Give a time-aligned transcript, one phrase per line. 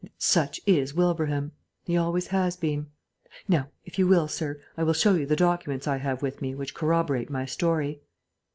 [0.17, 1.51] Such is Wilbraham.
[1.83, 2.87] He always has been....
[3.47, 6.55] Now, if you will, sir, I will show you the documents I have with me
[6.55, 8.01] which corroborate my story."